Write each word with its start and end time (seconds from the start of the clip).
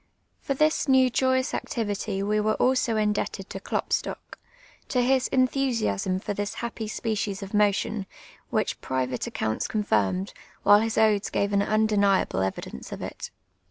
For 0.39 0.55
this 0.55 0.87
new 0.87 1.11
joyous 1.11 1.53
acti\'ity 1.53 2.23
wo 2.23 2.41
wore 2.41 2.55
also 2.55 2.95
indeljted 2.95 3.49
to 3.49 3.59
Klopstock,— 3.59 4.39
to 4.89 5.03
his 5.03 5.29
entliusiaam 5.29 6.23
for 6.23 6.33
tliis 6.33 6.55
ha|)})y 6.55 6.87
s])ecies 6.87 7.43
of 7.43 7.53
mo 7.53 7.71
tion, 7.71 8.07
wliich 8.51 8.81
private 8.81 9.27
accounts 9.27 9.67
confirmed, 9.67 10.33
while 10.63 10.79
his 10.79 10.97
odes 10.97 11.29
«:ave 11.35 11.53
an 11.53 11.61
inideniable 11.61 12.41
evidence 12.43 12.91
of 12.91 13.03
it. 13.03 13.29